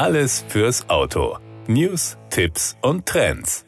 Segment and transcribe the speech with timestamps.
[0.00, 1.36] Alles fürs Auto.
[1.66, 3.66] News, Tipps und Trends.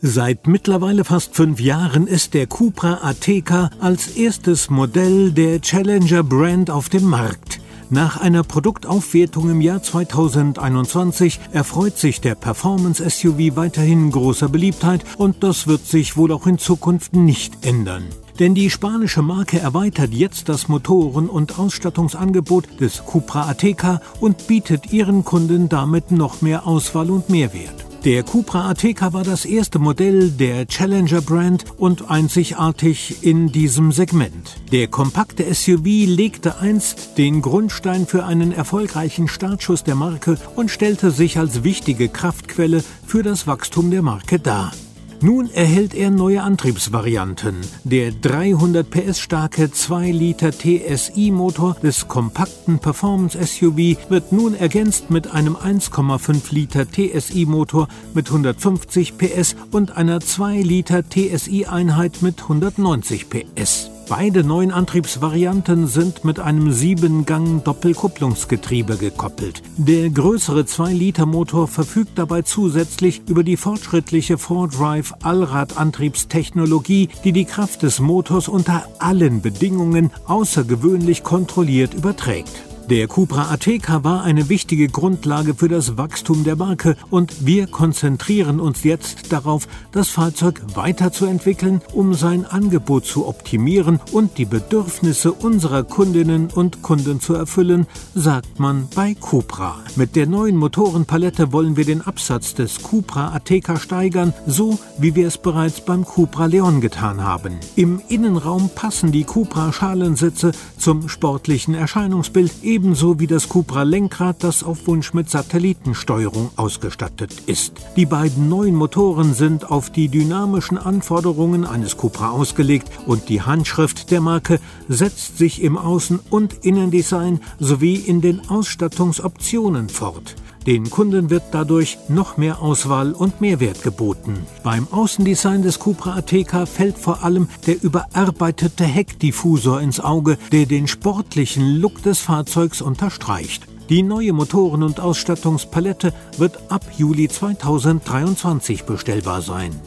[0.00, 6.70] Seit mittlerweile fast fünf Jahren ist der Cupra Ateca als erstes Modell der Challenger Brand
[6.70, 7.60] auf dem Markt.
[7.90, 15.66] Nach einer Produktaufwertung im Jahr 2021 erfreut sich der Performance-SUV weiterhin großer Beliebtheit und das
[15.66, 18.04] wird sich wohl auch in Zukunft nicht ändern.
[18.38, 24.92] Denn die spanische Marke erweitert jetzt das Motoren- und Ausstattungsangebot des Cupra Ateca und bietet
[24.92, 27.84] ihren Kunden damit noch mehr Auswahl und Mehrwert.
[28.04, 34.56] Der Cupra Ateca war das erste Modell der Challenger Brand und einzigartig in diesem Segment.
[34.72, 41.12] Der kompakte SUV legte einst den Grundstein für einen erfolgreichen Startschuss der Marke und stellte
[41.12, 44.72] sich als wichtige Kraftquelle für das Wachstum der Marke dar.
[45.20, 47.56] Nun erhält er neue Antriebsvarianten.
[47.84, 55.56] Der 300 PS starke 2 Liter TSI-Motor des kompakten Performance-SUV wird nun ergänzt mit einem
[55.56, 63.93] 1,5 Liter TSI-Motor mit 150 PS und einer 2 Liter TSI-Einheit mit 190 PS.
[64.08, 69.62] Beide neuen Antriebsvarianten sind mit einem 7-Gang-Doppelkupplungsgetriebe gekoppelt.
[69.78, 78.00] Der größere 2-Liter-Motor verfügt dabei zusätzlich über die fortschrittliche 4Drive Allradantriebstechnologie, die die Kraft des
[78.00, 82.73] Motors unter allen Bedingungen außergewöhnlich kontrolliert überträgt.
[82.90, 88.60] Der Cupra Ateca war eine wichtige Grundlage für das Wachstum der Marke und wir konzentrieren
[88.60, 95.82] uns jetzt darauf, das Fahrzeug weiterzuentwickeln, um sein Angebot zu optimieren und die Bedürfnisse unserer
[95.82, 99.76] Kundinnen und Kunden zu erfüllen, sagt man bei Cupra.
[99.96, 105.28] Mit der neuen Motorenpalette wollen wir den Absatz des Cupra Ateca steigern, so wie wir
[105.28, 107.54] es bereits beim Cupra Leon getan haben.
[107.76, 114.88] Im Innenraum passen die Cupra Schalensitze zum sportlichen Erscheinungsbild ebenso wie das Cupra-Lenkrad, das auf
[114.88, 117.74] Wunsch mit Satellitensteuerung ausgestattet ist.
[117.94, 124.10] Die beiden neuen Motoren sind auf die dynamischen Anforderungen eines Cupra ausgelegt und die Handschrift
[124.10, 130.34] der Marke setzt sich im Außen- und Innendesign sowie in den Ausstattungsoptionen fort.
[130.66, 134.46] Den Kunden wird dadurch noch mehr Auswahl und Mehrwert geboten.
[134.62, 140.88] Beim Außendesign des Cupra Ateca fällt vor allem der überarbeitete Heckdiffusor ins Auge, der den
[140.88, 143.66] sportlichen Look des Fahrzeugs unterstreicht.
[143.90, 149.78] Die neue Motoren- und Ausstattungspalette wird ab Juli 2023 bestellbar sein.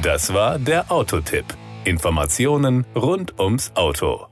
[0.00, 1.46] Das war der Autotipp.
[1.84, 4.26] Informationen rund ums Auto.